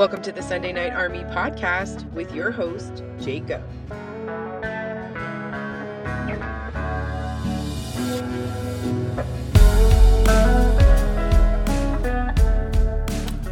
Welcome 0.00 0.22
to 0.22 0.32
the 0.32 0.42
Sunday 0.42 0.72
Night 0.72 0.94
Army 0.94 1.24
podcast 1.24 2.10
with 2.12 2.34
your 2.34 2.50
host, 2.50 3.04
Jacob. 3.20 3.62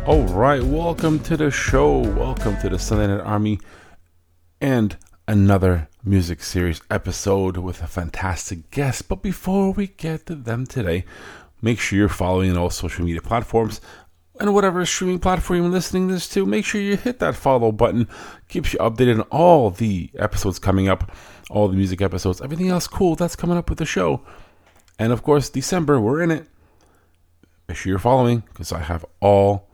All 0.07 0.23
right, 0.29 0.63
welcome 0.63 1.19
to 1.19 1.37
the 1.37 1.51
show. 1.51 1.99
Welcome 1.99 2.57
to 2.63 2.71
the 2.71 2.79
Sunday 2.79 3.09
Night 3.09 3.21
Army 3.21 3.61
and 4.59 4.97
another 5.27 5.91
music 6.03 6.43
series 6.43 6.81
episode 6.91 7.59
with 7.59 7.83
a 7.83 7.87
fantastic 7.87 8.71
guest. 8.71 9.07
But 9.07 9.21
before 9.21 9.73
we 9.73 9.89
get 9.89 10.25
to 10.25 10.35
them 10.35 10.65
today, 10.65 11.05
make 11.61 11.79
sure 11.79 11.99
you're 11.99 12.09
following 12.09 12.51
on 12.51 12.57
all 12.57 12.71
social 12.71 13.05
media 13.05 13.21
platforms 13.21 13.83
and 14.41 14.55
whatever 14.55 14.85
streaming 14.87 15.19
platform 15.19 15.63
you're 15.63 15.71
listening 15.71 16.09
this 16.09 16.29
to, 16.31 16.47
make 16.47 16.65
sure 16.65 16.81
you 16.81 16.97
hit 16.97 17.19
that 17.19 17.35
follow 17.35 17.73
button. 17.73 18.09
Keeps 18.49 18.73
you 18.73 18.79
updated 18.79 19.17
on 19.17 19.21
all 19.23 19.71
the 19.71 20.11
episodes 20.19 20.59
coming 20.59 20.89
up, 20.89 21.11
all 21.51 21.69
the 21.69 21.77
music 21.77 22.01
episodes, 22.01 22.41
everything 22.41 22.69
else 22.69 22.87
cool 22.87 23.15
that's 23.15 23.37
coming 23.37 23.57
up 23.57 23.69
with 23.69 23.79
the 23.79 23.87
show. 23.87 24.23
And 24.99 25.13
of 25.13 25.23
course, 25.23 25.49
December, 25.49 26.01
we're 26.01 26.23
in 26.23 26.31
it. 26.31 26.47
Make 27.69 27.77
sure 27.77 27.91
you're 27.91 27.99
following 27.99 28.41
because 28.49 28.73
I 28.73 28.81
have 28.81 29.05
all 29.21 29.69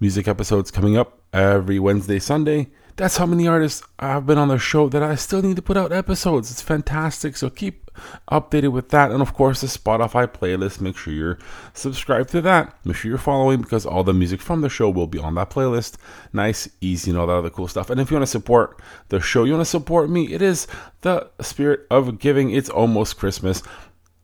music 0.00 0.26
episodes 0.26 0.70
coming 0.70 0.96
up 0.96 1.20
every 1.32 1.78
Wednesday, 1.78 2.18
Sunday. 2.18 2.68
That's 2.96 3.16
how 3.16 3.26
many 3.26 3.48
artists 3.48 3.82
I've 3.98 4.26
been 4.26 4.38
on 4.38 4.48
the 4.48 4.58
show 4.58 4.88
that 4.88 5.02
I 5.02 5.16
still 5.16 5.42
need 5.42 5.56
to 5.56 5.62
put 5.62 5.76
out 5.76 5.92
episodes. 5.92 6.50
It's 6.50 6.62
fantastic. 6.62 7.36
So 7.36 7.50
keep 7.50 7.90
updated 8.30 8.70
with 8.70 8.90
that. 8.90 9.10
And 9.10 9.20
of 9.20 9.34
course, 9.34 9.60
the 9.60 9.66
Spotify 9.66 10.26
playlist. 10.28 10.80
Make 10.80 10.96
sure 10.96 11.12
you're 11.12 11.38
subscribed 11.72 12.30
to 12.30 12.40
that. 12.42 12.76
Make 12.84 12.96
sure 12.96 13.08
you're 13.08 13.18
following 13.18 13.62
because 13.62 13.84
all 13.84 14.04
the 14.04 14.14
music 14.14 14.40
from 14.40 14.60
the 14.60 14.68
show 14.68 14.88
will 14.88 15.08
be 15.08 15.18
on 15.18 15.34
that 15.34 15.50
playlist. 15.50 15.96
Nice, 16.32 16.68
easy, 16.80 17.10
and 17.10 17.18
all 17.18 17.26
that 17.26 17.34
other 17.34 17.50
cool 17.50 17.68
stuff. 17.68 17.90
And 17.90 18.00
if 18.00 18.10
you 18.10 18.16
want 18.16 18.26
to 18.26 18.30
support 18.30 18.80
the 19.08 19.20
show, 19.20 19.42
you 19.42 19.52
want 19.54 19.62
to 19.62 19.70
support 19.70 20.08
me, 20.08 20.32
it 20.32 20.42
is 20.42 20.68
the 21.00 21.28
spirit 21.40 21.86
of 21.90 22.18
giving. 22.20 22.50
It's 22.50 22.70
almost 22.70 23.18
Christmas. 23.18 23.62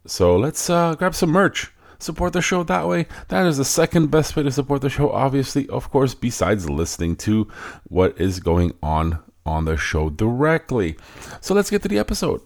So 0.07 0.37
let's 0.37 0.71
uh, 0.71 0.95
grab 0.95 1.15
some 1.15 1.31
merch 1.31 1.73
support 2.03 2.33
the 2.33 2.43
show 2.43 2.63
that 2.63 2.89
way. 2.89 3.07
That 3.29 3.47
is 3.47 3.59
the 3.59 3.65
second 3.65 4.11
best 4.11 4.37
way 4.37 4.43
to 4.43 4.51
support 4.51 4.83
the 4.83 4.91
show, 4.91 5.11
obviously, 5.11 5.69
of 5.69 5.91
course, 5.91 6.15
besides 6.15 6.69
listening 6.69 7.17
to 7.17 7.49
what 7.85 8.21
is 8.21 8.41
going 8.41 8.73
on 8.83 9.23
on 9.47 9.65
the 9.65 9.77
show 9.77 10.11
directly. 10.11 10.97
So 11.41 11.55
let's 11.55 11.71
get 11.71 11.83
to 11.83 11.89
the 11.89 11.99
episode. 11.99 12.41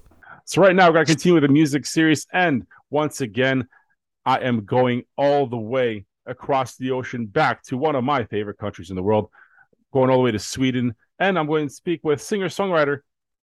So, 0.46 0.60
right 0.60 0.76
now, 0.76 0.88
we're 0.88 0.94
going 0.94 1.06
to 1.06 1.12
continue 1.12 1.34
with 1.34 1.42
the 1.42 1.48
music 1.48 1.86
series. 1.86 2.26
And 2.32 2.66
once 2.90 3.20
again, 3.20 3.66
I 4.26 4.38
am 4.40 4.64
going 4.64 5.04
all 5.16 5.46
the 5.46 5.56
way 5.56 6.06
across 6.26 6.76
the 6.76 6.90
ocean 6.90 7.26
back 7.26 7.62
to 7.64 7.76
one 7.76 7.96
of 7.96 8.04
my 8.04 8.24
favorite 8.24 8.58
countries 8.58 8.90
in 8.90 8.96
the 8.96 9.02
world, 9.02 9.30
going 9.92 10.10
all 10.10 10.18
the 10.18 10.22
way 10.22 10.32
to 10.32 10.38
Sweden. 10.38 10.94
And 11.18 11.38
I'm 11.38 11.46
going 11.46 11.68
to 11.68 11.74
speak 11.74 12.00
with 12.02 12.20
singer 12.20 12.48
songwriter 12.48 13.00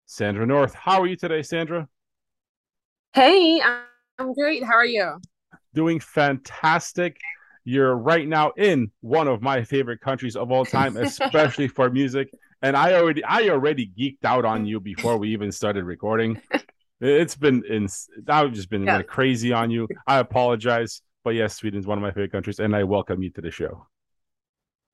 Sandra 0.06 0.46
North. 0.46 0.74
How 0.74 1.02
are 1.02 1.08
you 1.08 1.16
today, 1.16 1.42
Sandra? 1.42 1.88
Hey, 3.14 3.62
I'm 4.18 4.34
great. 4.34 4.64
How 4.64 4.74
are 4.74 4.86
you? 4.86 5.20
Doing 5.74 6.00
fantastic. 6.00 7.18
You're 7.64 7.96
right 7.96 8.28
now 8.28 8.52
in 8.58 8.92
one 9.02 9.28
of 9.28 9.42
my 9.42 9.64
favorite 9.64 10.02
countries 10.02 10.36
of 10.36 10.52
all 10.52 10.66
time, 10.66 10.98
especially 11.08 11.68
for 11.68 11.90
music. 11.90 12.30
And 12.62 12.76
I 12.76 12.94
already 12.94 13.24
I 13.24 13.50
already 13.50 13.92
geeked 13.98 14.26
out 14.26 14.46
on 14.46 14.66
you 14.66 14.80
before 14.80 15.18
we 15.18 15.30
even 15.30 15.52
started 15.52 15.84
recording. 15.84 16.42
It's 17.02 17.36
been 17.36 17.64
in 17.66 17.88
I've 18.28 18.52
just 18.52 18.70
been 18.70 18.84
yeah. 18.84 19.02
crazy 19.02 19.54
on 19.54 19.72
you. 19.72 19.88
I 20.06 20.18
apologize. 20.18 21.02
But 21.24 21.32
yes, 21.32 21.56
Sweden 21.56 21.80
is 21.80 21.88
one 21.88 21.98
of 21.98 22.02
my 22.02 22.12
favorite 22.12 22.32
countries, 22.32 22.60
and 22.60 22.76
I 22.76 22.84
welcome 22.84 23.22
you 23.22 23.30
to 23.32 23.42
the 23.42 23.52
show. 23.52 23.88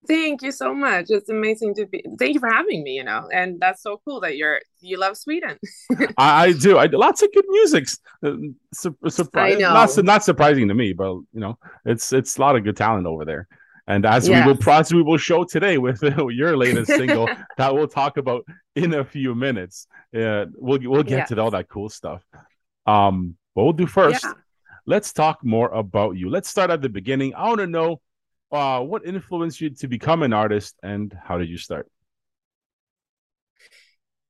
Thank 0.08 0.42
you 0.42 0.52
so 0.52 0.74
much. 0.74 1.06
It's 1.10 1.30
amazing 1.30 1.76
to 1.76 1.86
be. 1.86 2.04
Thank 2.20 2.34
you 2.34 2.40
for 2.40 2.50
having 2.50 2.84
me. 2.84 2.92
You 2.92 3.04
know, 3.04 3.28
and 3.32 3.60
that's 3.60 3.82
so 3.82 4.02
cool 4.06 4.20
that 4.22 4.38
you're 4.38 4.60
you 4.82 5.00
love 5.00 5.18
Sweden. 5.18 5.58
I, 6.18 6.46
I, 6.46 6.52
do. 6.54 6.78
I 6.78 6.86
lots 6.86 7.24
of 7.24 7.32
good 7.34 7.46
music. 7.48 7.88
Uh, 8.24 8.34
Su- 8.74 8.98
surprise, 9.08 9.60
not 9.60 10.04
not 10.04 10.24
surprising 10.24 10.68
to 10.68 10.74
me, 10.74 10.94
but 10.94 11.14
you 11.14 11.40
know, 11.40 11.58
it's 11.86 12.14
it's 12.14 12.38
a 12.38 12.42
lot 12.42 12.56
of 12.56 12.64
good 12.64 12.78
talent 12.78 13.08
over 13.08 13.26
there. 13.26 13.48
And 13.88 14.06
as 14.06 14.28
yes. 14.28 14.46
we 14.46 14.54
will 14.54 14.70
as 14.72 14.94
we 14.94 15.04
will 15.04 15.18
show 15.18 15.44
today 15.44 15.78
with 15.78 16.02
your 16.30 16.58
latest 16.58 16.92
single 16.92 17.30
that 17.58 17.74
we'll 17.74 17.88
talk 17.88 18.18
about 18.18 18.46
in 18.76 18.94
a 18.94 19.06
few 19.06 19.36
minutes. 19.36 19.88
Uh, 20.16 20.46
we'll 20.56 20.80
we'll 20.82 21.04
get 21.04 21.18
yes. 21.20 21.30
to 21.30 21.42
all 21.42 21.52
that 21.52 21.70
cool 21.70 21.90
stuff. 21.90 22.24
Um, 22.86 23.36
what 23.54 23.64
we'll 23.64 23.74
do 23.74 23.88
first. 23.88 24.24
Yeah. 24.24 24.34
Let's 24.88 25.14
talk 25.14 25.44
more 25.44 25.70
about 25.70 26.12
you. 26.12 26.30
Let's 26.30 26.50
start 26.50 26.70
at 26.70 26.82
the 26.82 26.90
beginning. 26.90 27.34
I 27.34 27.48
want 27.48 27.60
to 27.60 27.68
know 27.68 28.02
uh, 28.52 28.80
what 28.82 29.06
influenced 29.06 29.62
you 29.62 29.70
to 29.72 29.88
become 29.88 30.24
an 30.24 30.34
artist 30.34 30.76
and 30.84 31.16
how 31.24 31.38
did 31.38 31.50
you 31.50 31.58
start? 31.58 31.90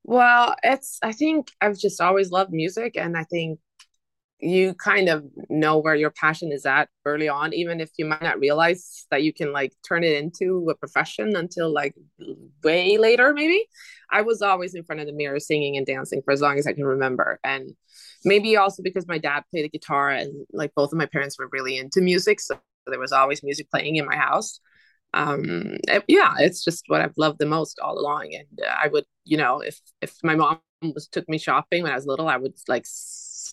Well, 0.03 0.55
it's, 0.63 0.99
I 1.01 1.11
think 1.11 1.51
I've 1.61 1.77
just 1.77 1.99
always 1.99 2.31
loved 2.31 2.53
music. 2.53 2.95
And 2.95 3.17
I 3.17 3.23
think 3.23 3.59
you 4.39 4.73
kind 4.75 5.09
of 5.09 5.25
know 5.49 5.79
where 5.79 5.95
your 5.95 6.11
passion 6.11 6.51
is 6.51 6.65
at 6.65 6.89
early 7.05 7.27
on, 7.27 7.53
even 7.53 7.79
if 7.79 7.89
you 7.97 8.05
might 8.05 8.21
not 8.21 8.39
realize 8.39 9.07
that 9.09 9.23
you 9.23 9.33
can 9.33 9.51
like 9.51 9.73
turn 9.87 10.03
it 10.03 10.21
into 10.21 10.67
a 10.69 10.75
profession 10.75 11.35
until 11.35 11.73
like 11.73 11.95
way 12.63 12.97
later, 12.97 13.33
maybe. 13.33 13.65
I 14.11 14.21
was 14.21 14.41
always 14.41 14.75
in 14.75 14.83
front 14.83 15.01
of 15.01 15.07
the 15.07 15.13
mirror 15.13 15.39
singing 15.39 15.77
and 15.77 15.85
dancing 15.85 16.21
for 16.23 16.31
as 16.31 16.41
long 16.41 16.59
as 16.59 16.67
I 16.67 16.73
can 16.73 16.85
remember. 16.85 17.39
And 17.43 17.75
maybe 18.23 18.57
also 18.57 18.83
because 18.83 19.07
my 19.07 19.17
dad 19.17 19.43
played 19.49 19.65
the 19.65 19.69
guitar 19.69 20.11
and 20.11 20.45
like 20.53 20.75
both 20.75 20.91
of 20.91 20.99
my 20.99 21.07
parents 21.07 21.39
were 21.39 21.49
really 21.51 21.77
into 21.77 22.01
music. 22.01 22.39
So 22.39 22.59
there 22.87 22.99
was 22.99 23.11
always 23.11 23.43
music 23.43 23.69
playing 23.69 23.95
in 23.95 24.05
my 24.05 24.15
house. 24.15 24.59
Um 25.13 25.77
yeah 26.07 26.33
it's 26.39 26.63
just 26.63 26.83
what 26.87 26.99
i've 26.99 27.17
loved 27.17 27.39
the 27.39 27.45
most 27.45 27.79
all 27.79 27.97
along. 27.97 28.33
And 28.33 28.59
uh, 28.61 28.75
i 28.83 28.87
would 28.87 29.05
you 29.23 29.37
know 29.37 29.61
if 29.61 29.79
if 30.01 30.17
my 30.23 30.35
mom 30.35 30.59
was 30.81 31.07
took 31.07 31.27
me 31.29 31.37
shopping 31.37 31.83
when 31.83 31.91
i 31.93 31.95
was 31.95 32.05
little 32.05 32.27
i 32.27 32.35
would 32.35 32.53
like 32.67 32.85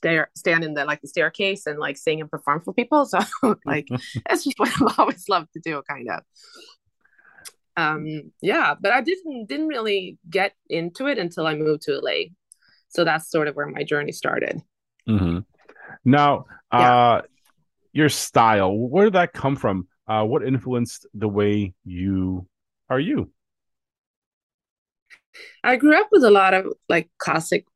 stare 0.03 0.31
stand 0.35 0.65
in 0.65 0.75
the 0.75 0.85
like 0.85 1.01
the 1.01 1.09
staircase 1.09 1.67
and 1.67 1.79
like 1.79 1.97
sing 1.97 2.21
and 2.21 2.31
perform 2.31 2.61
for 2.61 2.73
people. 2.73 3.07
So 3.13 3.21
like 3.65 3.87
that's 4.29 4.45
just 4.45 4.59
what 4.59 4.71
i've 4.81 4.99
always 4.99 5.29
loved 5.29 5.53
to 5.53 5.61
do 5.61 5.83
kind 5.89 6.09
of. 6.11 6.23
Um 7.77 8.33
yeah 8.41 8.75
but 8.81 8.93
i 8.93 9.01
didn't 9.01 9.49
didn't 9.49 9.69
really 9.69 10.19
get 10.29 10.53
into 10.69 11.07
it 11.07 11.19
until 11.19 11.47
i 11.47 11.55
moved 11.55 11.83
to 11.83 11.99
la 12.01 12.19
so 12.89 13.05
that's 13.05 13.31
sort 13.31 13.49
of 13.49 13.55
where 13.57 13.67
my 13.67 13.85
journey 13.85 14.13
started. 14.13 14.61
Mm-hmm. 15.09 15.39
now 16.05 16.45
yeah. 16.73 16.97
uh 16.97 17.23
your 17.93 18.09
style 18.09 18.77
where 18.77 19.05
did 19.05 19.15
that 19.15 19.33
come 19.33 19.57
from? 19.57 19.89
Uh, 20.09 20.25
what 20.25 20.45
influenced 20.45 21.07
the 21.15 21.29
way 21.29 21.75
you 21.85 22.47
are 22.91 23.01
you? 23.01 23.31
I 25.65 25.77
grew 25.77 25.99
up 25.99 26.09
with 26.11 26.25
a 26.25 26.31
lot 26.31 26.55
of 26.55 26.67
like 26.89 27.09
classic 27.19 27.67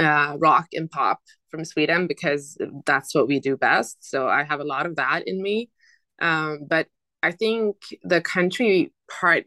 uh, 0.00 0.36
rock 0.38 0.68
and 0.72 0.90
pop 0.90 1.20
from 1.50 1.64
sweden 1.64 2.06
because 2.06 2.56
that's 2.86 3.14
what 3.14 3.28
we 3.28 3.38
do 3.40 3.56
best. 3.56 3.98
So 4.00 4.28
i 4.28 4.42
have 4.44 4.60
a 4.60 4.64
lot 4.64 4.86
of 4.86 4.96
that 4.96 5.26
in 5.26 5.42
me. 5.42 5.70
Um, 6.20 6.66
but 6.68 6.88
i 7.22 7.30
think 7.30 7.76
the 8.02 8.20
country 8.20 8.92
part 9.10 9.44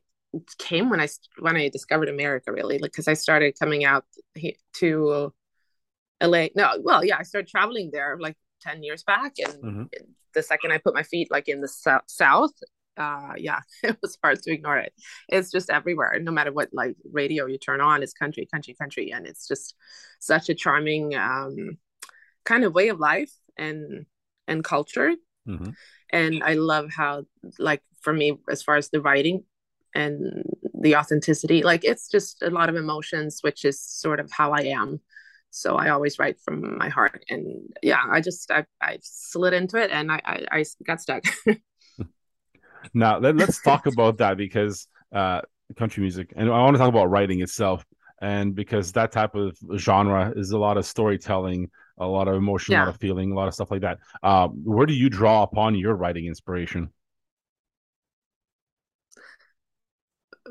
came 0.58 0.90
when 0.90 1.00
i 1.00 1.08
when 1.40 1.56
i 1.56 1.70
discovered 1.70 2.10
america 2.10 2.52
really 2.52 2.78
because 2.78 3.08
like, 3.08 3.14
i 3.14 3.16
started 3.16 3.58
coming 3.60 3.86
out 3.86 4.06
to 4.74 5.32
la 6.22 6.48
no 6.56 6.72
well 6.82 7.04
yeah 7.04 7.18
i 7.20 7.24
started 7.24 7.50
traveling 7.50 7.90
there 7.92 8.18
like 8.20 8.36
10 8.62 8.84
years 8.84 9.04
back 9.04 9.34
and 9.44 9.54
mm-hmm. 9.64 9.84
the 10.34 10.44
second 10.44 10.72
i 10.72 10.78
put 10.78 10.94
my 10.94 11.04
feet 11.04 11.30
like 11.32 11.48
in 11.48 11.62
the 11.62 11.68
so- 11.68 12.02
south 12.08 12.52
uh 12.98 13.34
yeah 13.38 13.60
it 13.84 13.98
was 14.02 14.18
hard 14.24 14.42
to 14.42 14.52
ignore 14.52 14.78
it 14.78 14.94
it's 15.30 15.52
just 15.52 15.70
everywhere 15.70 16.20
no 16.22 16.32
matter 16.32 16.52
what 16.52 16.70
like 16.74 16.96
radio 17.12 17.46
you 17.46 17.58
turn 17.58 17.82
on 17.82 18.04
it's 18.04 18.14
country 18.14 18.48
country 18.52 18.74
country 18.74 19.12
and 19.12 19.26
it's 19.26 19.48
just 19.48 19.76
such 20.20 20.50
a 20.50 20.56
charming 20.56 21.16
um 21.16 21.78
kind 22.46 22.64
of 22.64 22.74
way 22.74 22.90
of 22.90 23.00
life 23.00 23.32
and 23.58 24.06
and 24.48 24.64
culture 24.64 25.14
mm-hmm. 25.48 25.70
and 26.12 26.44
i 26.44 26.54
love 26.54 26.90
how 26.96 27.24
like 27.60 27.82
for 28.02 28.14
me 28.14 28.38
as 28.50 28.62
far 28.62 28.76
as 28.76 28.90
the 28.90 29.02
writing 29.02 29.44
and 29.94 30.44
the 30.80 30.96
authenticity 30.96 31.64
like 31.64 31.84
it's 31.84 32.10
just 32.10 32.42
a 32.44 32.50
lot 32.50 32.70
of 32.70 32.76
emotions 32.76 33.40
which 33.42 33.66
is 33.66 33.82
sort 33.82 34.20
of 34.20 34.30
how 34.32 34.52
i 34.52 34.62
am 34.62 35.00
so 35.56 35.78
I 35.78 35.90
always 35.90 36.20
write 36.20 36.38
from 36.42 36.78
my 36.78 36.90
heart. 36.90 37.24
And 37.30 37.74
yeah, 37.82 38.02
I 38.12 38.20
just 38.20 38.52
I, 38.52 38.66
I 38.82 39.00
slid 39.02 39.54
into 39.54 39.78
it 39.78 39.90
and 39.90 40.12
I 40.12 40.22
I, 40.26 40.46
I 40.52 40.66
got 40.84 41.00
stuck. 41.00 41.24
now 42.94 43.20
let, 43.20 43.40
us 43.40 43.62
talk 43.62 43.86
about 43.86 44.18
that 44.18 44.36
because 44.36 44.88
uh, 45.14 45.42
country 45.78 46.02
music, 46.02 46.34
and 46.36 46.50
I 46.50 46.62
want 46.62 46.76
to 46.76 46.78
talk 46.78 46.90
about 46.90 47.10
writing 47.10 47.42
itself, 47.42 47.86
and 48.22 48.54
because 48.54 48.92
that 48.94 49.14
type 49.14 49.34
of 49.34 49.58
genre 49.78 50.34
is 50.36 50.52
a 50.52 50.58
lot 50.58 50.76
of 50.78 50.86
storytelling, 50.86 51.72
a 52.00 52.06
lot 52.06 52.28
of 52.28 52.36
emotion, 52.36 52.74
yeah. 52.74 52.80
a 52.80 52.86
lot 52.86 52.90
of 52.90 53.00
feeling, 53.00 53.32
a 53.32 53.36
lot 53.36 53.48
of 53.48 53.54
stuff 53.54 53.72
like 53.72 53.82
that. 53.82 54.00
Um, 54.24 54.62
where 54.66 54.86
do 54.86 54.94
you 54.94 55.10
draw 55.10 55.44
upon 55.44 55.76
your 55.76 55.96
writing 55.96 56.26
inspiration? 56.26 56.90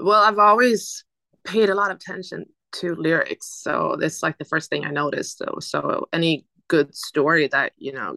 Well, 0.00 0.22
I've 0.22 0.38
always 0.38 1.04
paid 1.44 1.68
a 1.68 1.74
lot 1.74 1.90
of 1.90 1.98
attention 1.98 2.46
to 2.74 2.94
lyrics. 2.94 3.48
So 3.62 3.96
that's 3.98 4.22
like 4.22 4.38
the 4.38 4.44
first 4.44 4.70
thing 4.70 4.84
I 4.84 4.90
noticed. 4.90 5.38
So 5.38 5.56
so 5.60 6.08
any 6.12 6.46
good 6.68 6.94
story 6.94 7.48
that 7.48 7.72
you 7.76 7.92
know 7.92 8.16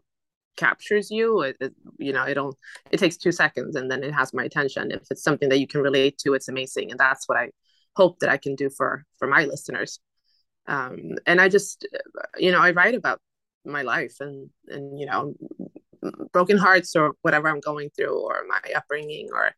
captures 0.57 1.09
you 1.11 1.41
it, 1.41 1.55
it, 1.61 1.73
you 1.97 2.11
know 2.11 2.27
it'll 2.27 2.57
it 2.91 2.97
takes 2.97 3.15
two 3.15 3.31
seconds 3.31 3.75
and 3.75 3.89
then 3.89 4.03
it 4.03 4.13
has 4.13 4.33
my 4.33 4.43
attention 4.43 4.91
if 4.91 5.03
it's 5.11 5.23
something 5.23 5.49
that 5.49 5.59
you 5.59 5.67
can 5.67 5.81
relate 5.81 6.17
to 6.17 6.33
it's 6.33 6.49
amazing 6.49 6.89
and 6.89 6.99
that's 6.99 7.29
what 7.29 7.37
i 7.37 7.49
hope 7.95 8.19
that 8.19 8.29
i 8.29 8.37
can 8.37 8.55
do 8.55 8.69
for 8.69 9.05
for 9.19 9.27
my 9.27 9.45
listeners 9.45 9.99
um 10.67 10.97
and 11.25 11.39
i 11.39 11.47
just 11.47 11.87
you 12.37 12.51
know 12.51 12.59
i 12.59 12.71
write 12.71 12.95
about 12.95 13.19
my 13.65 13.83
life 13.83 14.15
and 14.19 14.49
and 14.67 14.99
you 14.99 15.05
know 15.05 15.33
broken 16.33 16.57
hearts 16.57 16.95
or 16.95 17.13
whatever 17.21 17.47
i'm 17.47 17.59
going 17.59 17.89
through 17.95 18.19
or 18.19 18.43
my 18.47 18.73
upbringing 18.75 19.29
or 19.31 19.51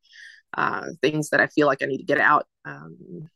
uh 0.57 0.85
things 1.01 1.29
that 1.29 1.39
i 1.39 1.47
feel 1.47 1.67
like 1.67 1.81
i 1.81 1.85
need 1.85 1.99
to 1.99 2.03
get 2.03 2.19
out 2.19 2.45
um 2.65 3.29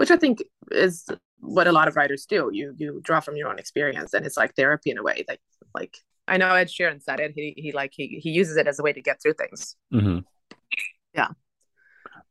which 0.00 0.10
i 0.10 0.16
think 0.16 0.42
is 0.72 1.06
what 1.40 1.66
a 1.66 1.72
lot 1.72 1.88
of 1.88 1.96
writers 1.96 2.26
do 2.26 2.50
you 2.52 2.74
you 2.76 3.00
draw 3.02 3.20
from 3.20 3.36
your 3.36 3.48
own 3.48 3.58
experience 3.58 4.14
and 4.14 4.26
it's 4.26 4.36
like 4.36 4.54
therapy 4.54 4.90
in 4.90 4.98
a 4.98 5.02
way 5.02 5.24
that 5.28 5.38
like 5.74 5.96
I 6.30 6.36
know 6.36 6.54
Ed 6.54 6.68
Sheeran 6.68 7.02
said 7.02 7.18
it. 7.18 7.32
He 7.34 7.54
he 7.56 7.72
like 7.72 7.92
he 7.92 8.20
he 8.22 8.30
uses 8.30 8.56
it 8.56 8.68
as 8.68 8.78
a 8.78 8.82
way 8.82 8.92
to 8.92 9.02
get 9.02 9.20
through 9.20 9.34
things. 9.34 9.76
Mm-hmm. 9.92 10.20
Yeah. 11.14 11.28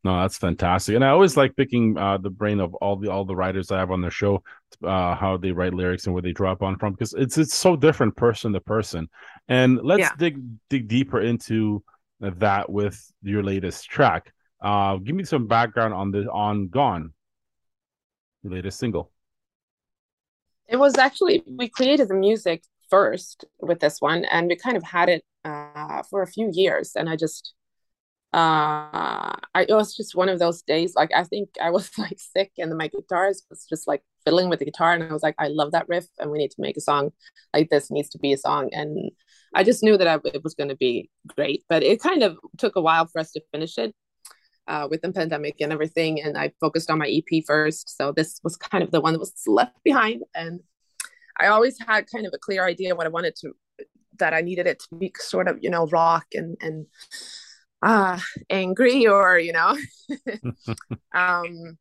No, 0.06 0.21
that's 0.21 0.38
fantastic, 0.38 0.95
and 0.95 1.04
I 1.04 1.10
always 1.10 1.36
like 1.36 1.57
picking 1.57 1.98
uh, 1.98 2.18
the 2.18 2.30
brain 2.30 2.62
of 2.62 2.74
all 2.75 2.95
the 2.95 3.12
all 3.12 3.25
the 3.25 3.36
writers 3.36 3.69
I 3.69 3.80
have 3.80 3.92
on 3.92 4.00
the 4.00 4.10
show, 4.10 4.42
uh, 4.81 5.13
how 5.13 5.36
they 5.36 5.51
write 5.51 5.74
lyrics 5.74 6.06
and 6.06 6.13
where 6.13 6.21
they 6.21 6.31
drop 6.31 6.63
on 6.63 6.77
from, 6.77 6.94
because 6.94 7.13
it's 7.13 7.38
it's 7.38 7.54
so 7.54 7.75
different 7.75 8.16
person 8.16 8.54
to 8.54 8.62
person. 8.62 9.10
And 9.50 9.81
let's 9.83 10.00
yeah. 10.00 10.12
dig 10.18 10.42
dig 10.69 10.88
deeper 10.88 11.19
into 11.19 11.83
that 12.21 12.71
with 12.71 12.98
your 13.21 13.44
latest 13.44 13.89
track. 13.89 14.31
Uh, 14.62 14.95
give 14.98 15.18
me 15.18 15.25
some 15.25 15.48
background 15.48 15.94
on 15.94 16.12
the 16.12 16.31
on 16.31 16.69
Gone, 16.69 17.12
latest 18.44 18.80
single. 18.80 19.12
It 20.68 20.78
was 20.78 20.98
actually 20.98 21.44
we 21.48 21.68
created 21.70 22.08
the 22.08 22.16
music 22.16 22.64
first 22.90 23.46
with 23.60 23.80
this 23.80 24.02
one, 24.02 24.26
and 24.26 24.48
we 24.48 24.56
kind 24.56 24.78
of 24.78 24.84
had 24.84 25.10
it 25.10 25.24
uh, 25.46 26.04
for 26.10 26.22
a 26.22 26.28
few 26.28 26.50
years. 26.54 26.94
And 26.96 27.10
I 27.10 27.16
just, 27.16 27.54
uh, 28.34 29.36
I 29.56 29.66
it 29.68 29.74
was 29.74 29.96
just 29.96 30.16
one 30.16 30.30
of 30.30 30.40
those 30.40 30.62
days. 30.62 30.94
Like 30.96 31.12
I 31.16 31.24
think 31.24 31.50
I 31.62 31.72
was 31.72 31.90
like 31.98 32.20
sick, 32.20 32.52
and 32.58 32.78
my 32.78 32.90
guitarist 32.90 33.44
was 33.50 33.66
just 33.68 33.88
like 33.88 34.04
fiddling 34.26 34.50
with 34.50 34.60
the 34.60 34.66
guitar, 34.66 34.94
and 34.94 35.04
I 35.04 35.14
was 35.14 35.24
like, 35.24 35.36
I 35.40 35.48
love 35.48 35.72
that 35.72 35.90
riff, 35.90 36.06
and 36.20 36.32
we 36.32 36.38
need 36.38 36.52
to 36.52 36.62
make 36.62 36.78
a 36.78 36.82
song 36.82 37.12
like 37.54 37.70
this. 37.70 37.92
Needs 37.92 38.10
to 38.10 38.20
be 38.20 38.34
a 38.34 38.38
song, 38.38 38.70
and 38.72 39.12
I 39.56 39.64
just 39.64 39.84
knew 39.84 39.98
that 39.98 40.08
I, 40.08 40.20
it 40.34 40.44
was 40.44 40.54
going 40.54 40.70
to 40.70 40.76
be 40.76 41.10
great. 41.36 41.64
But 41.70 41.84
it 41.84 42.02
kind 42.02 42.24
of 42.24 42.38
took 42.58 42.76
a 42.76 42.82
while 42.82 43.08
for 43.08 43.20
us 43.20 43.32
to 43.32 43.42
finish 43.52 43.78
it. 43.78 43.96
Uh, 44.69 44.88
with 44.88 45.01
the 45.01 45.12
pandemic 45.12 45.56
and 45.62 45.74
everything, 45.74 46.21
and 46.21 46.38
I 46.38 46.51
focused 46.62 46.92
on 46.92 47.00
my 47.00 47.07
EP 47.10 47.44
first. 47.48 47.98
So 47.98 48.12
this 48.12 48.39
was 48.44 48.56
kind 48.56 48.83
of 48.83 48.92
the 48.92 49.01
one 49.01 49.13
that 49.13 49.19
was 49.19 49.33
left 49.48 49.75
behind, 49.83 50.21
and 50.36 50.60
I 51.39 51.48
always 51.48 51.80
had 51.80 52.06
kind 52.13 52.27
of 52.27 52.33
a 52.36 52.38
clear 52.38 52.63
idea 52.66 52.95
what 52.95 53.07
I 53.07 53.10
wanted 53.10 53.36
to 53.38 53.54
that 54.19 54.33
I 54.33 54.42
needed 54.42 54.68
it 54.68 54.80
to 54.80 54.95
be 54.95 55.12
sort 55.18 55.48
of 55.48 55.57
you 55.62 55.69
know 55.69 55.88
rock 55.88 56.25
and 56.33 56.56
and 56.62 56.86
uh 57.81 58.19
angry 58.50 59.07
or 59.07 59.39
you 59.39 59.54
know 59.54 59.75
um 61.13 61.77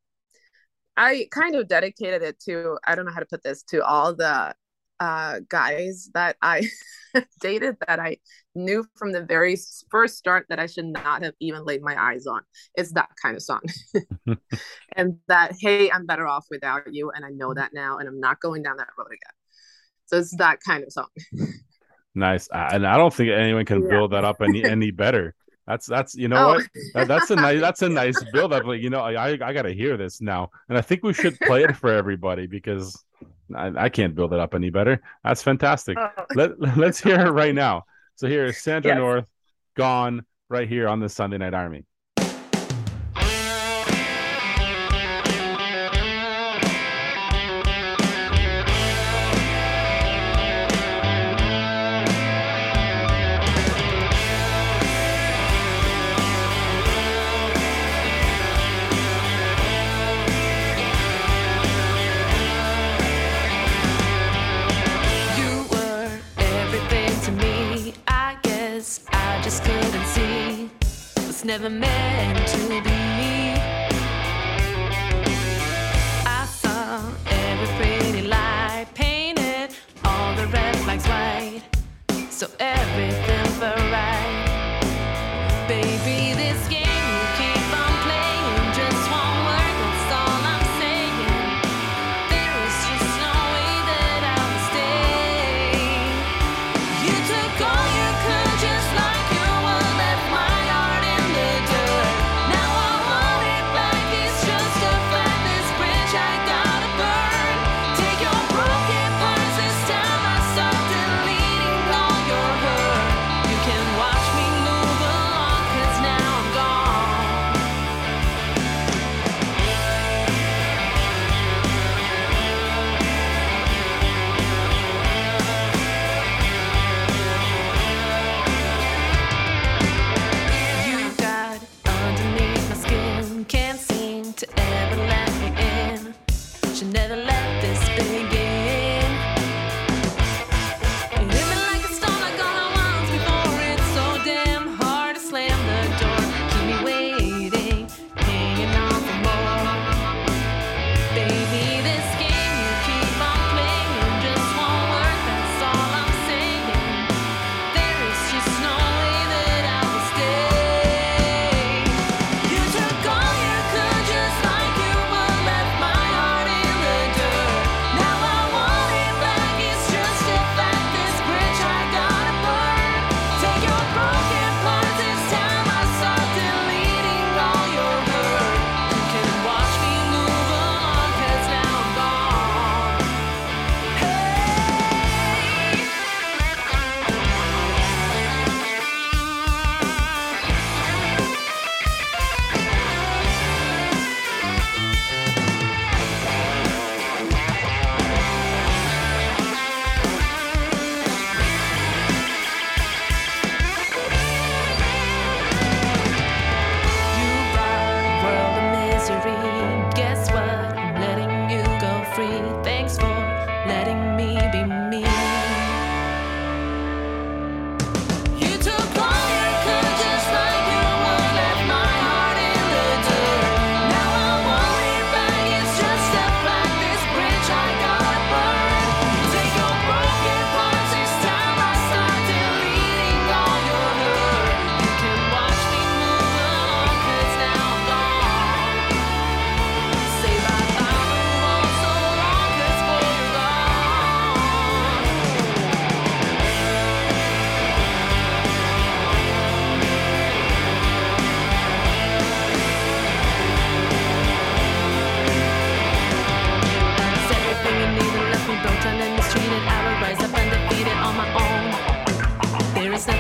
I 0.97 1.29
kind 1.31 1.55
of 1.55 1.69
dedicated 1.69 2.23
it 2.23 2.41
to 2.41 2.79
I 2.87 2.95
don't 2.95 3.05
know 3.05 3.13
how 3.13 3.21
to 3.21 3.27
put 3.27 3.43
this 3.43 3.63
to 3.65 3.85
all 3.85 4.15
the 4.15 4.55
uh 5.01 5.41
guys 5.49 6.11
that 6.15 6.37
I 6.43 6.69
dated 7.41 7.77
that 7.87 8.01
I 8.01 8.19
knew 8.55 8.85
from 8.97 9.13
the 9.13 9.23
very 9.23 9.57
first 9.91 10.17
start 10.17 10.47
that 10.49 10.59
I 10.59 10.67
should 10.67 10.87
not 10.87 11.23
have 11.23 11.35
even 11.41 11.65
laid 11.65 11.83
my 11.83 12.01
eyes 12.01 12.27
on. 12.27 12.43
It's 12.75 12.93
that 12.93 13.11
kind 13.21 13.37
of 13.37 13.43
song. 13.43 13.63
and 14.97 15.17
that 15.29 15.55
hey, 15.59 15.91
I'm 15.91 16.07
better 16.07 16.27
off 16.27 16.47
without 16.51 16.93
you 16.93 17.11
and 17.15 17.25
I 17.25 17.31
know 17.31 17.55
that 17.55 17.73
now 17.73 17.99
and 17.99 18.09
I'm 18.09 18.21
not 18.21 18.41
going 18.41 18.63
down 18.63 18.77
that 18.79 18.89
road 18.99 19.09
again. 19.09 19.35
So 20.07 20.19
it's 20.19 20.37
that 20.37 20.59
kind 20.67 20.85
of 20.85 20.93
song. 20.93 21.09
Nice, 22.15 22.49
and 22.53 22.87
I 22.87 22.97
don't 22.97 23.13
think 23.13 23.31
anyone 23.31 23.65
can 23.65 23.83
yeah. 23.83 23.91
build 23.91 24.13
that 24.13 24.25
up 24.25 24.41
any 24.41 24.65
any 24.65 24.91
better. 24.91 25.35
That's 25.69 25.87
that's 25.87 26.15
you 26.15 26.29
know 26.29 26.37
oh. 26.37 26.55
what 26.55 26.65
that, 26.95 27.09
that's 27.09 27.31
a 27.31 27.37
nice 27.37 27.61
that's 27.61 27.83
a 27.83 27.89
nice 27.91 28.25
build 28.33 28.55
up. 28.55 28.65
Like 28.65 28.81
you 28.81 28.89
know, 28.89 29.01
I 29.01 29.33
I 29.35 29.53
got 29.53 29.63
to 29.63 29.73
hear 29.73 29.99
this 29.99 30.21
now, 30.23 30.49
and 30.71 30.79
I 30.79 30.81
think 30.81 31.05
we 31.05 31.13
should 31.13 31.39
play 31.41 31.63
it 31.63 31.77
for 31.77 31.93
everybody 31.93 32.47
because 32.47 33.05
I, 33.55 33.85
I 33.85 33.89
can't 33.89 34.15
build 34.15 34.33
it 34.33 34.41
up 34.41 34.55
any 34.55 34.71
better. 34.71 35.01
That's 35.25 35.43
fantastic. 35.43 35.97
Oh. 35.99 36.11
Let 36.35 36.77
let's 36.77 37.01
hear 37.01 37.21
it 37.27 37.31
right 37.31 37.55
now. 37.55 37.85
So 38.17 38.29
here 38.29 38.45
is 38.47 38.59
Sandra 38.59 38.93
yes. 38.93 38.99
North, 38.99 39.29
gone 39.77 40.25
right 40.49 40.69
here 40.69 40.89
on 40.89 41.01
the 41.01 41.09
Sunday 41.09 41.39
Night 41.39 41.55
Army. 41.55 41.85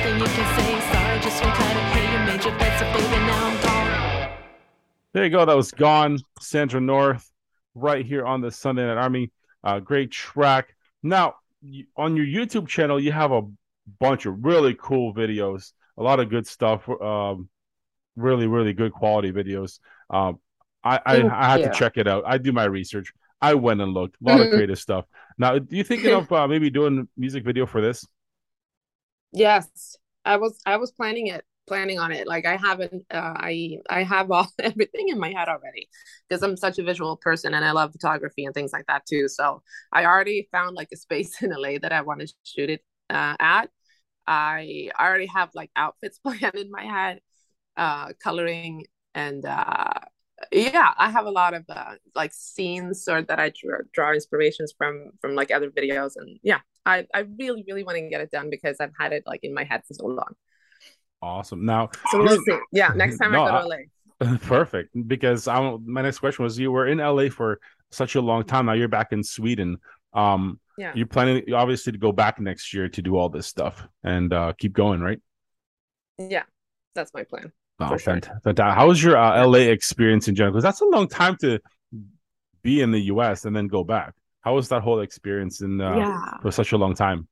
Can 0.02 0.21
say 0.21 0.81
sorry, 0.93 1.21
just 1.21 1.43
one 1.43 1.52
cut 1.55 1.76
of 1.76 1.83
hey, 1.93 2.12
you 2.12 2.26
made 2.26 2.45
your 2.45 2.59
bed, 2.59 2.78
so 2.78 2.85
baby, 2.93 3.26
now 3.26 3.47
I'm 3.47 3.62
gone. 3.62 4.38
There 5.12 5.25
you 5.25 5.31
go. 5.31 5.45
That 5.45 5.57
was 5.57 5.71
Gone, 5.73 6.19
Sandra 6.40 6.81
North, 6.81 7.31
right 7.75 8.05
here 8.05 8.25
on 8.25 8.40
the 8.40 8.50
Sunday 8.50 8.87
Night 8.87 8.99
Army. 8.99 9.33
Uh, 9.64 9.81
great 9.81 10.11
track. 10.11 10.75
Now, 11.02 11.35
on 11.97 12.17
your 12.17 12.26
YouTube 12.26 12.69
channel, 12.69 13.00
you 13.00 13.12
have 13.12 13.33
a 13.33 13.43
bunch 14.00 14.26
of 14.26 14.45
really 14.45 14.76
cool 14.81 15.14
videos, 15.14 15.73
a 15.97 16.02
lot 16.02 16.21
of 16.21 16.28
good 16.28 16.47
stuff. 16.47 16.88
Um, 16.88 17.49
really, 18.17 18.47
really 18.47 18.73
good 18.73 18.93
quality 18.93 19.33
videos. 19.33 19.78
Um, 20.11 20.38
I 20.85 21.00
I, 21.05 21.23
I 21.23 21.50
had 21.50 21.62
to 21.64 21.71
check 21.71 21.97
it 21.97 22.07
out. 22.07 22.25
I 22.26 22.38
do 22.38 22.52
my 22.52 22.64
research. 22.64 23.12
I 23.40 23.55
went 23.55 23.81
and 23.81 23.93
looked. 23.93 24.17
A 24.21 24.28
lot 24.28 24.40
of 24.40 24.50
creative 24.50 24.78
stuff. 24.78 25.07
Now, 25.38 25.59
do 25.59 25.76
you 25.76 25.85
thinking 25.85 26.12
of 26.14 26.31
uh, 26.31 26.47
maybe 26.47 26.71
doing 26.71 27.09
music 27.17 27.45
video 27.45 27.67
for 27.67 27.81
this? 27.81 28.05
Yes, 29.32 29.97
I 30.25 30.37
was. 30.37 30.58
I 30.66 30.76
was 30.76 30.90
planning 30.92 31.28
it, 31.28 31.44
planning 31.66 31.99
on 31.99 32.12
it. 32.12 32.26
Like 32.26 32.47
I 32.47 32.56
haven't. 32.56 33.04
Uh, 33.11 33.35
I 33.37 33.78
I 33.90 34.02
have 34.02 34.30
all 34.30 34.49
everything 34.58 35.08
in 35.08 35.18
my 35.18 35.30
head 35.30 35.49
already 35.49 35.88
because 36.28 36.42
I'm 36.42 36.56
such 36.56 36.78
a 36.78 36.82
visual 36.82 37.16
person 37.16 37.54
and 37.54 37.64
I 37.64 37.73
love 37.73 37.92
photography 37.92 38.44
and 38.44 38.54
things 38.54 38.73
like 38.73 38.87
that 38.87 39.06
too. 39.06 39.28
So 39.28 39.62
I 39.92 40.04
already 40.06 40.49
found 40.52 40.76
like 40.76 40.88
a 40.92 40.97
space 40.97 41.42
in 41.42 41.52
LA 41.52 41.78
that 41.78 41.92
I 41.92 42.02
want 42.02 42.20
to 42.20 42.28
shoot 42.44 42.70
it 42.70 42.85
uh, 43.11 43.37
at. 43.38 43.70
I 44.26 44.90
already 44.99 45.26
have 45.26 45.50
like 45.54 45.70
outfits 45.76 46.18
planned 46.25 46.54
in 46.56 46.70
my 46.70 46.85
head, 46.85 47.20
uh, 47.76 48.12
coloring 48.23 48.87
and 49.14 49.44
uh, 49.47 49.92
yeah 50.52 50.92
i 50.99 51.11
have 51.11 51.26
a 51.26 51.30
lot 51.30 51.54
of 51.54 51.64
uh, 51.68 51.94
like 52.14 52.32
scenes 52.32 53.08
or 53.08 53.23
that 53.23 53.38
i 53.40 53.50
draw, 53.50 53.78
draw 53.92 54.12
inspirations 54.12 54.73
from 54.76 55.11
from 55.20 55.35
like 55.35 55.50
other 55.50 55.70
videos 55.70 56.12
and 56.16 56.38
yeah 56.42 56.61
i 56.88 57.07
i 57.14 57.21
really 57.38 57.64
really 57.66 57.85
want 57.85 57.97
to 57.97 58.09
get 58.09 58.21
it 58.21 58.30
done 58.30 58.50
because 58.50 58.76
i've 58.80 58.92
had 58.99 59.12
it 59.12 59.23
like 59.26 59.40
in 59.42 59.54
my 59.54 59.64
head 59.64 59.83
for 59.87 59.95
so 59.95 60.07
long. 60.07 60.35
Awesome. 61.21 61.64
Now 61.64 61.90
so 62.11 62.23
we'll 62.23 62.40
see. 62.45 62.59
Yeah 62.73 62.92
next 62.95 63.18
time 63.21 63.33
no, 63.33 63.42
i 63.45 63.62
go 63.62 63.68
to 63.68 63.68
la 64.21 64.37
perfect. 64.42 64.90
Because 65.09 65.49
I, 65.49 65.76
my 65.85 66.02
next 66.02 66.18
question 66.21 66.45
was 66.45 66.59
you 66.59 66.71
were 66.73 66.87
in 66.87 66.99
la 66.99 67.28
for 67.28 67.59
such 67.90 68.14
a 68.14 68.21
long 68.21 68.45
time. 68.45 68.66
Now 68.66 68.73
you're 68.73 68.88
back 68.88 69.12
in 69.12 69.23
sweden. 69.23 69.78
Um 70.12 70.61
yeah. 70.76 70.92
you're 70.95 71.07
planning 71.07 71.52
obviously 71.52 71.92
to 71.92 71.99
go 71.99 72.12
back 72.12 72.38
next 72.40 72.73
year 72.73 72.88
to 72.88 73.02
do 73.02 73.16
all 73.16 73.28
this 73.28 73.49
stuff 73.49 73.87
and 74.04 74.33
uh 74.33 74.52
keep 74.57 74.73
going 74.73 75.00
right? 75.00 75.21
Yeah 76.18 76.45
that's 76.95 77.12
my 77.14 77.25
plan. 77.25 77.52
Oh, 77.80 77.97
fantastic. 77.97 78.42
fantastic. 78.42 78.76
How 78.76 78.88
was 78.88 79.02
your 79.02 79.16
uh, 79.16 79.47
LA 79.47 79.71
experience 79.71 80.26
in 80.26 80.35
general? 80.35 80.52
Because 80.52 80.64
that's 80.64 80.80
a 80.80 80.85
long 80.85 81.07
time 81.07 81.37
to 81.42 81.61
be 82.62 82.80
in 82.80 82.90
the 82.90 83.02
US 83.12 83.45
and 83.45 83.54
then 83.54 83.68
go 83.68 83.85
back. 83.85 84.14
How 84.42 84.54
was 84.54 84.68
that 84.68 84.83
whole 84.83 85.00
experience 85.00 85.61
in 85.61 85.80
uh, 85.80 85.97
yeah. 85.97 86.38
for 86.42 86.50
such 86.50 86.73
a 86.73 86.76
long 86.76 86.95
time? 86.95 87.28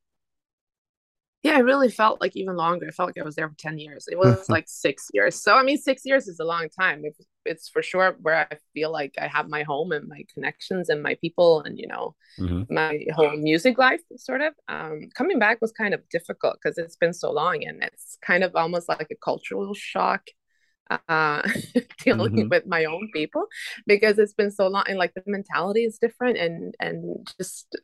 Yeah, 1.43 1.59
it 1.59 1.63
really 1.63 1.89
felt 1.89 2.19
like 2.19 2.35
even 2.35 2.55
longer. 2.55 2.87
It 2.87 2.95
felt 2.95 3.07
like 3.07 3.17
I 3.17 3.23
was 3.23 3.35
there 3.35 3.47
for 3.47 3.55
10 3.57 3.77
years. 3.77 4.05
It 4.11 4.17
was 4.19 4.49
like 4.49 4.65
six 4.67 5.07
years. 5.13 5.41
So, 5.41 5.55
I 5.55 5.63
mean, 5.63 5.77
six 5.77 6.01
years 6.03 6.27
is 6.27 6.39
a 6.39 6.43
long 6.43 6.67
time. 6.69 7.05
It, 7.05 7.15
it's 7.45 7.69
for 7.69 7.81
sure 7.81 8.17
where 8.21 8.47
I 8.51 8.57
feel 8.73 8.91
like 8.91 9.13
I 9.17 9.27
have 9.27 9.47
my 9.47 9.63
home 9.63 9.91
and 9.91 10.07
my 10.09 10.25
connections 10.33 10.89
and 10.89 11.01
my 11.01 11.15
people 11.21 11.61
and, 11.61 11.79
you 11.79 11.87
know, 11.87 12.15
mm-hmm. 12.39 12.73
my 12.73 12.99
whole 13.13 13.37
music 13.37 13.77
life, 13.77 14.01
sort 14.17 14.41
of. 14.41 14.53
Um, 14.67 15.09
coming 15.15 15.39
back 15.39 15.61
was 15.61 15.71
kind 15.71 15.93
of 15.93 16.01
difficult 16.09 16.57
because 16.61 16.77
it's 16.77 16.97
been 16.97 17.13
so 17.13 17.31
long 17.31 17.63
and 17.63 17.81
it's 17.83 18.17
kind 18.21 18.43
of 18.43 18.55
almost 18.55 18.89
like 18.89 19.07
a 19.11 19.15
cultural 19.15 19.73
shock 19.73 20.23
uh 20.89 21.41
dealing 22.03 22.33
mm-hmm. 22.33 22.49
with 22.49 22.65
my 22.65 22.85
own 22.85 23.09
people 23.13 23.45
because 23.85 24.17
it's 24.17 24.33
been 24.33 24.51
so 24.51 24.67
long 24.67 24.83
and 24.87 24.97
like 24.97 25.13
the 25.13 25.23
mentality 25.25 25.83
is 25.83 25.97
different 25.97 26.37
and 26.37 26.75
and 26.79 27.27
just 27.37 27.75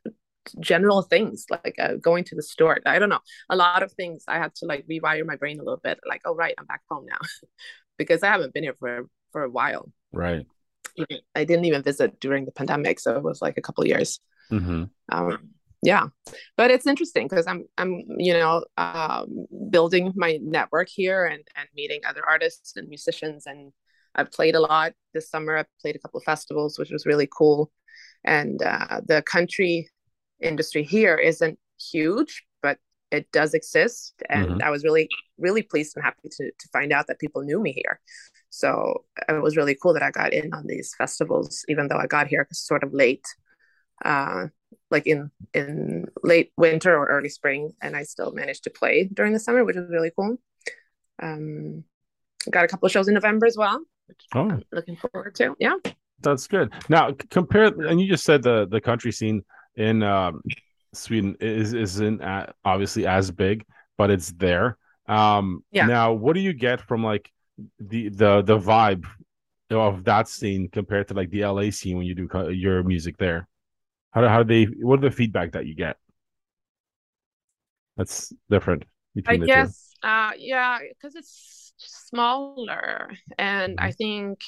general 0.60 1.02
things 1.02 1.46
like 1.50 1.76
uh, 1.80 1.94
going 1.96 2.26
to 2.26 2.36
the 2.36 2.44
store. 2.44 2.78
I 2.86 3.00
don't 3.00 3.08
know. 3.08 3.22
A 3.50 3.56
lot 3.56 3.82
of 3.82 3.92
things 3.94 4.26
i 4.28 4.38
had 4.38 4.54
to 4.56 4.66
like 4.66 4.86
rewire 4.88 5.26
my 5.26 5.36
brain 5.36 5.60
a 5.60 5.64
little 5.64 5.80
bit 5.84 6.00
like 6.08 6.22
oh 6.26 6.36
right 6.36 6.54
i'm 6.58 6.66
back 6.66 6.82
home 6.90 7.06
now 7.06 7.20
because 7.98 8.24
i 8.24 8.28
haven't 8.28 8.54
been 8.54 8.64
here 8.64 8.76
for 8.80 9.08
for 9.34 9.44
a 9.44 9.50
while. 9.50 9.92
Right. 10.14 10.46
I 11.36 11.44
didn't 11.44 11.66
even 11.66 11.84
visit 11.84 12.20
during 12.22 12.46
the 12.46 12.52
pandemic 12.52 13.00
so 13.00 13.18
it 13.18 13.24
was 13.24 13.42
like 13.42 13.58
a 13.58 13.62
couple 13.62 13.86
years. 13.86 14.22
Mm-hmm. 14.52 14.84
um, 15.10 15.50
yeah. 15.84 16.08
But 16.56 16.72
it's 16.72 16.88
interesting 16.88 17.28
because 17.28 17.46
i'm 17.48 17.66
i'm 17.78 18.04
you 18.18 18.34
know 18.34 18.64
um, 18.78 19.46
building 19.70 20.14
my 20.16 20.40
network 20.42 20.88
here 20.90 21.26
and 21.26 21.44
and 21.56 21.68
meeting 21.76 22.02
other 22.08 22.24
artists 22.28 22.76
and 22.76 22.88
musicians 22.88 23.46
and 23.46 23.72
i've 24.16 24.32
played 24.32 24.56
a 24.56 24.60
lot 24.60 24.94
this 25.14 25.30
summer. 25.30 25.58
I 25.58 25.66
played 25.82 25.96
a 25.96 26.00
couple 26.00 26.20
of 26.20 26.24
festivals 26.24 26.80
which 26.80 26.92
was 26.92 27.06
really 27.06 27.28
cool. 27.38 27.72
And 28.26 28.62
uh, 28.64 29.02
the 29.06 29.22
country 29.22 29.90
industry 30.42 30.84
here 30.84 31.18
isn't 31.18 31.60
huge 31.92 32.44
but 32.62 32.78
it 33.12 33.32
does 33.32 33.54
exist. 33.54 34.14
And 34.30 34.48
mm-hmm. 34.48 34.64
i 34.64 34.70
was 34.70 34.84
really 34.84 35.08
really 35.38 35.64
pleased 35.64 35.96
and 35.96 36.04
happy 36.06 36.30
to, 36.30 36.46
to 36.52 36.70
find 36.72 36.94
out 36.94 37.08
that 37.08 37.20
people 37.20 37.42
knew 37.44 37.60
me 37.60 37.74
here. 37.74 38.00
So 38.50 39.04
it 39.28 39.42
was 39.42 39.58
really 39.58 39.76
cool 39.82 39.94
that 39.94 40.04
i 40.04 40.12
got 40.12 40.34
in 40.34 40.54
on 40.54 40.66
these 40.68 40.94
festivals 40.98 41.66
even 41.68 41.88
though 41.88 41.98
i 41.98 42.08
got 42.08 42.28
here 42.28 42.48
sort 42.54 42.84
of 42.84 42.94
late. 42.94 43.26
Uh, 44.04 44.48
like 44.92 45.08
in 45.08 45.32
in 45.54 46.08
late 46.24 46.52
winter 46.58 46.96
or 46.96 47.08
early 47.08 47.30
spring, 47.30 47.74
and 47.82 47.96
I 47.96 48.04
still 48.04 48.32
managed 48.32 48.64
to 48.66 48.70
play 48.70 49.10
during 49.12 49.34
the 49.34 49.40
summer, 49.40 49.64
which 49.64 49.76
was 49.76 49.90
really 49.90 50.12
cool. 50.16 50.38
Um, 51.22 51.84
got 52.50 52.66
a 52.66 52.68
couple 52.68 52.86
of 52.86 52.92
shows 52.92 53.08
in 53.08 53.14
November 53.14 53.46
as 53.46 53.58
well, 53.58 53.80
which 54.08 54.22
oh. 54.36 54.50
I'm 54.50 54.64
looking 54.72 54.98
forward 54.98 55.36
to. 55.36 55.56
Yeah, 55.60 55.76
that's 56.22 56.48
good. 56.48 56.72
Now 56.90 57.12
compare, 57.30 57.66
and 57.66 58.00
you 58.00 58.08
just 58.08 58.24
said 58.24 58.44
the 58.44 58.68
the 58.68 58.82
country 58.82 59.12
scene 59.12 59.44
in 59.76 60.04
um, 60.04 60.42
Sweden 60.94 61.36
is 61.40 61.74
isn't 61.74 62.22
obviously 62.66 63.08
as 63.08 63.32
big, 63.32 63.66
but 63.98 64.10
it's 64.10 64.32
there. 64.34 64.78
Um, 65.08 65.64
yeah. 65.72 65.86
Now, 65.86 66.14
what 66.14 66.34
do 66.34 66.40
you 66.40 66.54
get 66.54 66.82
from 66.82 67.04
like 67.04 67.32
the 67.80 68.10
the 68.10 68.42
the 68.42 68.58
vibe 68.58 69.06
of 69.70 70.04
that 70.06 70.28
scene 70.28 70.70
compared 70.70 71.08
to 71.08 71.14
like 71.14 71.30
the 71.30 71.46
LA 71.46 71.70
scene 71.72 71.98
when 71.98 72.06
you 72.06 72.16
do 72.16 72.28
your 72.52 72.84
music 72.84 73.18
there? 73.18 73.48
How 74.14 74.22
do, 74.22 74.28
how 74.28 74.44
do 74.44 74.48
they? 74.48 74.72
What 74.86 75.00
are 75.00 75.10
the 75.10 75.16
feedback 75.16 75.54
that 75.54 75.66
you 75.66 75.76
get? 75.76 75.98
That's 77.98 78.32
different. 78.50 78.86
I 79.28 79.38
guess, 79.38 79.96
uh, 80.02 80.32
yeah, 80.38 80.80
because 80.90 81.16
it's 81.16 81.74
smaller, 81.78 83.12
and 83.38 83.78
mm-hmm. 83.78 83.86
I 83.86 83.92
think 83.92 84.40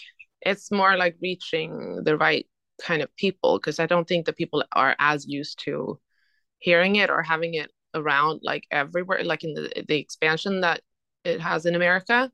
it's 0.42 0.72
more 0.72 0.98
like 0.98 1.16
reaching 1.22 2.02
the 2.04 2.18
right 2.18 2.48
kind 2.82 3.02
of 3.02 3.16
people. 3.16 3.58
Because 3.58 3.80
I 3.80 3.86
don't 3.86 4.08
think 4.08 4.26
the 4.26 4.34
people 4.34 4.64
are 4.74 4.96
as 5.00 5.28
used 5.28 5.60
to 5.66 6.00
hearing 6.60 6.96
it 6.96 7.10
or 7.10 7.22
having 7.22 7.56
it 7.56 7.72
around 7.94 8.42
like 8.44 8.66
everywhere, 8.72 9.24
like 9.24 9.44
in 9.44 9.54
the 9.54 9.84
the 9.88 9.98
expansion 9.98 10.62
that 10.62 10.82
it 11.24 11.42
has 11.42 11.66
in 11.66 11.76
America. 11.76 12.32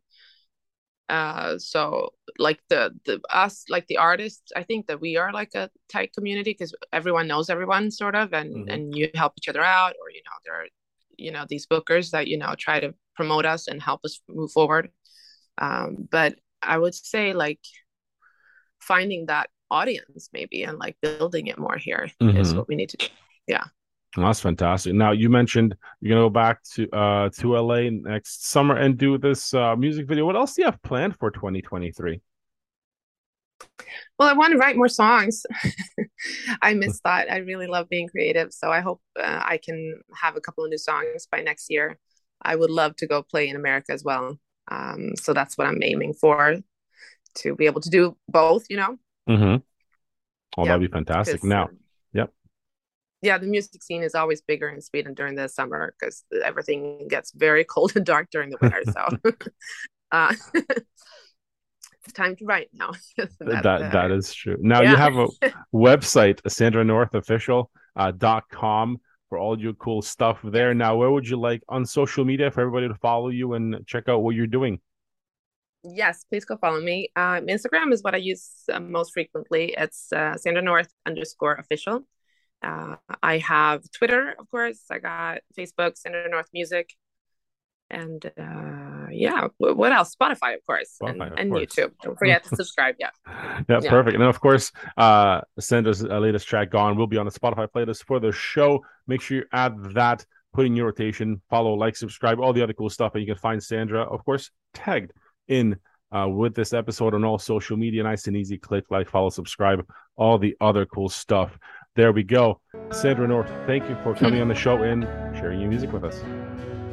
Uh, 1.12 1.60
so 1.60 2.14
like 2.40 2.62
the 2.70 2.90
the 3.04 3.20
us 3.30 3.66
like 3.68 3.86
the 3.88 3.98
artists 3.98 4.50
i 4.56 4.64
think 4.64 4.88
that 4.88 5.02
we 5.02 5.18
are 5.18 5.34
like 5.34 5.54
a 5.56 5.70
tight 5.90 6.10
community 6.14 6.52
because 6.52 6.74
everyone 6.94 7.28
knows 7.28 7.50
everyone 7.50 7.92
sort 7.92 8.16
of 8.16 8.32
and 8.32 8.56
mm-hmm. 8.56 8.70
and 8.70 8.96
you 8.96 9.10
help 9.14 9.34
each 9.38 9.50
other 9.50 9.62
out 9.62 9.94
or 10.02 10.10
you 10.10 10.22
know 10.26 10.38
there 10.46 10.56
are 10.56 10.68
you 11.18 11.30
know 11.30 11.46
these 11.50 11.68
bookers 11.68 12.12
that 12.12 12.28
you 12.28 12.38
know 12.38 12.56
try 12.58 12.80
to 12.80 12.94
promote 13.14 13.46
us 13.46 13.68
and 13.68 13.82
help 13.82 14.00
us 14.06 14.22
move 14.30 14.50
forward 14.54 14.90
um 15.58 16.08
but 16.10 16.36
i 16.62 16.78
would 16.78 16.96
say 16.96 17.34
like 17.34 17.60
finding 18.80 19.26
that 19.26 19.50
audience 19.70 20.30
maybe 20.32 20.64
and 20.64 20.78
like 20.80 20.96
building 21.02 21.48
it 21.48 21.58
more 21.58 21.78
here 21.78 22.10
mm-hmm. 22.22 22.38
is 22.38 22.56
what 22.56 22.70
we 22.70 22.78
need 22.78 22.88
to 22.88 22.96
do 22.96 23.08
yeah 23.48 23.66
that's 24.18 24.42
fantastic. 24.42 24.94
Now 24.94 25.12
you 25.12 25.30
mentioned 25.30 25.76
you're 26.00 26.16
gonna 26.16 26.26
go 26.26 26.30
back 26.30 26.64
to 26.74 26.90
uh 26.92 27.30
to 27.40 27.56
LA 27.56 27.90
next 27.92 28.50
summer 28.50 28.76
and 28.76 28.98
do 28.98 29.18
this 29.18 29.54
uh, 29.54 29.76
music 29.76 30.08
video. 30.08 30.26
What 30.26 30.36
else 30.36 30.56
do 30.56 30.64
you 30.64 30.66
have 30.66 30.82
planned 30.84 31.18
for 31.18 31.32
2023? 31.32 32.22
Well, 34.18 34.28
I 34.28 34.34
want 34.34 34.52
to 34.52 34.58
write 34.58 34.76
more 34.76 34.88
songs. 34.88 35.44
I 36.62 36.74
miss 36.74 37.00
that. 37.04 37.32
I 37.32 37.38
really 37.38 37.68
love 37.68 37.90
being 37.90 38.08
creative, 38.08 38.52
so 38.52 38.70
I 38.70 38.82
hope 38.82 39.02
uh, 39.20 39.42
I 39.44 39.60
can 39.64 40.02
have 40.16 40.36
a 40.36 40.42
couple 40.42 40.64
of 40.64 40.70
new 40.70 40.78
songs 40.78 41.28
by 41.32 41.42
next 41.42 41.70
year. 41.70 41.98
I 42.42 42.56
would 42.56 42.70
love 42.70 42.96
to 42.98 43.08
go 43.08 43.24
play 43.24 43.48
in 43.48 43.56
America 43.56 43.92
as 43.92 44.04
well. 44.04 44.38
Um, 44.70 45.12
so 45.16 45.34
that's 45.34 45.58
what 45.58 45.68
I'm 45.68 45.82
aiming 45.84 46.14
for 46.14 46.58
to 47.36 47.56
be 47.56 47.66
able 47.66 47.82
to 47.82 47.90
do 47.90 48.18
both. 48.28 48.66
You 48.70 48.78
know. 48.78 48.98
Mm-hmm. 49.30 49.56
Oh, 50.58 50.66
yeah. 50.66 50.72
that'd 50.72 50.82
be 50.82 50.94
fantastic. 50.94 51.44
Now, 51.44 51.70
yeah, 53.22 53.38
the 53.38 53.48
music 53.48 53.84
scene 53.84 54.04
is 54.04 54.16
always 54.16 54.42
bigger 54.42 54.70
in 54.70 54.82
Sweden 54.82 55.14
during 55.14 55.36
the 55.36 55.48
summer 55.48 55.94
because 56.00 56.24
everything 56.44 57.08
gets 57.08 57.32
very 57.32 57.64
cold 57.70 57.94
and 57.96 58.06
dark 58.06 58.30
during 58.32 58.50
the 58.50 58.58
winter. 58.62 58.82
So 58.92 59.06
uh, 60.12 60.34
it's 60.54 62.14
time 62.14 62.36
to 62.38 62.46
write 62.46 62.70
now. 62.74 62.92
that 63.18 63.40
that, 63.40 63.66
uh, 63.66 63.90
that 63.90 64.12
is 64.12 64.34
true. 64.34 64.58
Now 64.60 64.82
yeah. 64.82 64.92
you 64.92 64.98
have 64.98 65.16
a 65.16 65.28
website, 65.74 66.40
Sandra 66.50 66.84
North 66.84 67.14
Official 67.14 67.70
uh, 67.96 68.12
dot 68.12 68.46
com 68.52 69.00
for 69.30 69.38
all 69.38 69.60
your 69.60 69.74
cool 69.74 70.02
stuff 70.02 70.40
there. 70.44 70.74
Now, 70.74 70.98
where 70.98 71.10
would 71.10 71.28
you 71.28 71.40
like 71.40 71.62
on 71.70 71.86
social 71.86 72.26
media 72.26 72.52
for 72.52 72.60
everybody 72.62 72.90
to 72.90 72.96
follow 72.96 73.30
you 73.30 73.54
and 73.54 73.88
check 73.88 74.10
out 74.10 74.24
what 74.24 74.36
you're 74.36 74.46
doing? 74.48 74.80
Yes, 75.84 76.26
please 76.30 76.44
go 76.44 76.58
follow 76.58 76.82
me. 76.82 77.10
Um, 77.16 77.48
Instagram 77.48 77.94
is 77.94 78.04
what 78.04 78.14
I 78.14 78.18
use 78.18 78.52
uh, 78.72 78.80
most 78.80 79.14
frequently. 79.14 79.74
It's 79.78 80.12
uh, 80.12 80.36
Sandra 80.36 80.62
North 80.62 80.94
underscore 81.06 81.56
official. 81.56 82.06
Uh, 82.64 82.96
I 83.24 83.40
have 83.40 83.82
Twitter, 83.92 84.36
of 84.38 84.50
course. 84.50 84.84
I 84.92 85.00
got 85.00 85.40
Facebook, 85.58 85.98
Sandra 85.98 86.30
North 86.30 86.50
Music. 86.54 86.94
and 87.92 88.26
uh, 88.40 89.08
yeah, 89.12 89.48
what 89.58 89.92
else? 89.92 90.16
Spotify, 90.16 90.56
of 90.56 90.66
course, 90.66 90.98
Spotify, 91.02 91.12
and, 91.12 91.22
of 91.22 91.34
and 91.38 91.52
course. 91.52 91.66
YouTube. 91.66 91.92
Don't 92.02 92.18
forget 92.18 92.44
to 92.46 92.56
subscribe. 92.56 92.96
Yeah. 93.00 93.10
yeah, 93.70 93.80
yeah, 93.82 93.90
perfect. 93.90 94.14
And 94.16 94.22
then, 94.22 94.30
of 94.30 94.40
course, 94.40 94.72
uh, 94.98 95.42
Sandra's 95.60 96.04
uh, 96.04 96.18
latest 96.20 96.48
track, 96.48 96.72
"Gone," 96.72 96.96
will 96.98 97.08
be 97.08 97.18
on 97.18 97.26
the 97.26 97.32
Spotify 97.32 97.68
playlist 97.68 98.06
for 98.06 98.20
the 98.20 98.32
show. 98.32 98.84
Make 99.08 99.22
sure 99.22 99.38
you 99.38 99.46
add 99.52 99.74
that, 99.94 100.26
put 100.54 100.66
in 100.66 100.76
your 100.76 100.86
rotation, 100.88 101.42
follow, 101.50 101.74
like, 101.74 101.96
subscribe, 101.96 102.40
all 102.40 102.54
the 102.54 102.64
other 102.64 102.74
cool 102.74 102.90
stuff, 102.90 103.14
and 103.16 103.22
you 103.22 103.28
can 103.28 103.40
find 103.40 103.62
Sandra, 103.62 104.04
of 104.04 104.24
course, 104.24 104.52
tagged 104.74 105.12
in 105.50 105.76
uh, 106.16 106.28
with 106.30 106.56
this 106.56 106.72
episode 106.74 107.14
on 107.14 107.26
all 107.26 107.38
social 107.40 107.76
media. 107.76 108.04
Nice 108.04 108.28
and 108.28 108.38
easy. 108.38 108.58
Click, 108.58 108.86
like, 108.90 109.10
follow, 109.10 109.30
subscribe, 109.30 109.86
all 110.16 110.38
the 110.38 110.56
other 110.62 110.86
cool 110.86 111.10
stuff. 111.10 111.58
There 111.96 112.14
we 112.14 112.24
go. 112.24 112.62
Sandra 112.92 113.28
North, 113.28 113.50
thank 113.68 113.90
you 113.90 113.98
for 114.02 114.16
coming 114.16 114.42
on 114.42 114.48
the 114.48 114.56
show 114.56 114.82
and 114.82 115.04
sharing 115.36 115.60
your 115.60 115.70
music 115.70 115.92
with 115.92 116.06
us. 116.06 116.22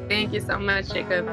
Thank 0.08 0.32
you 0.32 0.40
so 0.40 0.58
much, 0.58 0.88
Jacob. 0.88 1.28